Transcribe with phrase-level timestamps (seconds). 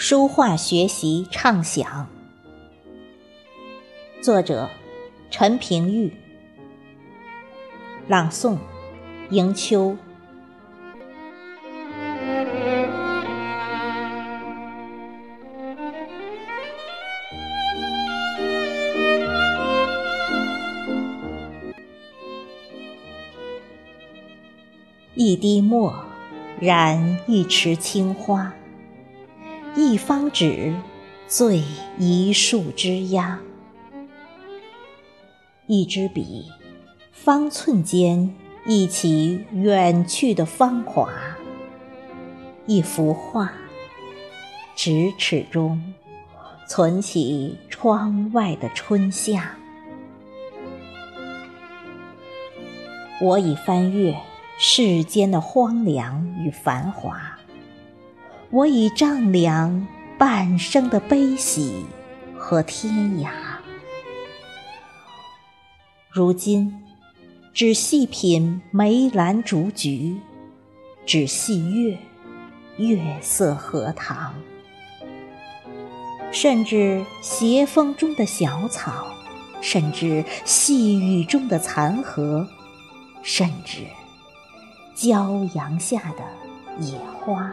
[0.00, 2.06] 书画学习畅想，
[4.22, 4.70] 作者
[5.28, 6.14] 陈平玉，
[8.06, 8.56] 朗诵
[9.30, 9.96] 迎秋。
[25.16, 25.92] 一滴墨
[26.60, 28.54] 染一池青花，
[29.80, 30.74] 一方纸
[31.28, 31.62] 醉
[32.00, 33.38] 一树枝桠。
[35.68, 36.50] 一支笔，
[37.12, 38.34] 方寸间
[38.66, 41.08] 忆起远去的芳华；
[42.66, 43.52] 一幅画，
[44.76, 45.94] 咫尺中
[46.66, 49.54] 存起窗外的春夏。
[53.20, 54.16] 我已翻阅。
[54.60, 57.27] 世间的荒凉与繁华，
[58.50, 61.84] 我已丈量半生的悲喜
[62.34, 63.28] 和天涯。
[66.10, 66.82] 如今，
[67.52, 70.16] 只细品梅兰竹菊，
[71.04, 71.98] 只细阅
[72.78, 74.34] 月色荷塘，
[76.32, 79.08] 甚至斜风中的小草，
[79.60, 82.48] 甚至细雨中的残荷，
[83.22, 83.82] 甚至。
[84.96, 86.24] 骄阳下的
[86.80, 87.52] 野花，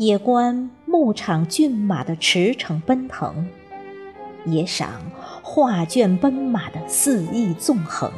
[0.00, 3.46] 也观牧场骏马的驰骋奔腾，
[4.46, 4.88] 也赏
[5.42, 8.10] 画卷奔马的肆意纵横，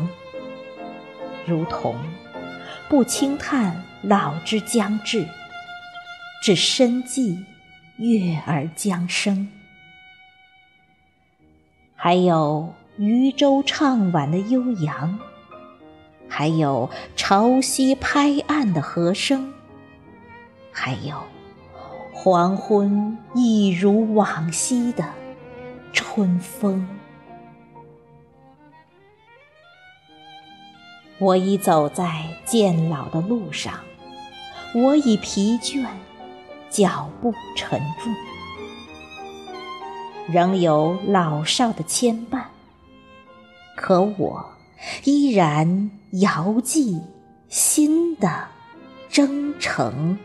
[1.44, 1.96] 如同
[2.88, 5.26] 不轻叹老之将至，
[6.40, 7.44] 只深记
[7.96, 9.48] 月儿将生，
[11.96, 12.72] 还有。
[12.98, 15.18] 渔舟唱晚的悠扬，
[16.28, 19.54] 还有潮汐拍岸的和声，
[20.70, 21.16] 还有
[22.24, 25.04] 黄昏一如往昔的
[25.92, 26.86] 春风。
[31.18, 33.74] 我已走在渐老的路上，
[34.72, 35.84] 我已疲倦，
[36.70, 38.14] 脚步沉重，
[40.28, 42.44] 仍有老少的牵绊。
[43.74, 44.46] 可我
[45.02, 47.02] 依然遥寄
[47.48, 48.46] 新的
[49.08, 50.16] 征程。